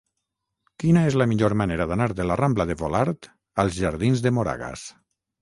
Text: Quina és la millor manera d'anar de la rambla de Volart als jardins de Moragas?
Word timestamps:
Quina 0.83 1.03
és 1.09 1.17
la 1.21 1.27
millor 1.33 1.55
manera 1.61 1.87
d'anar 1.91 2.07
de 2.21 2.25
la 2.31 2.39
rambla 2.41 2.67
de 2.71 2.77
Volart 2.81 3.29
als 3.67 3.77
jardins 3.83 4.27
de 4.27 4.35
Moragas? 4.41 4.89